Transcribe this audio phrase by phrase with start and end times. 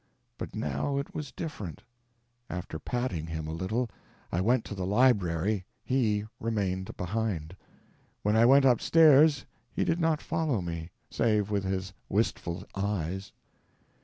[0.39, 1.83] But now it was different:
[2.49, 3.87] after patting him a little
[4.31, 7.55] I went to the library—he remained behind;
[8.23, 13.31] when I went upstairs he did not follow me, save with his wistful eyes.